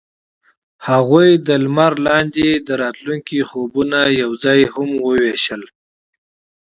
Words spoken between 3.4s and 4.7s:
خوبونه یوځای